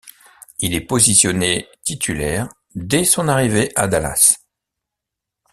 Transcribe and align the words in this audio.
Il 0.57 0.73
est 0.73 0.81
positionné 0.81 1.69
titulaire 1.83 2.49
dès 2.73 3.05
son 3.05 3.27
arrivée 3.27 3.71
à 3.75 3.87
Dallas. 3.87 4.39